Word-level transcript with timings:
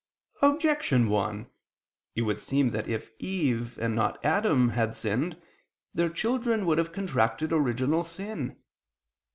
Objection 0.41 1.09
1: 1.09 1.45
It 2.15 2.21
would 2.23 2.41
seem 2.41 2.71
that 2.71 2.87
if 2.87 3.11
Eve, 3.19 3.77
and 3.77 3.93
not 3.93 4.17
Adam, 4.25 4.69
had 4.69 4.95
sinned, 4.95 5.39
their 5.93 6.09
children 6.09 6.65
would 6.65 6.79
have 6.79 6.91
contracted 6.91 7.53
original 7.53 8.01
sin. 8.01 8.57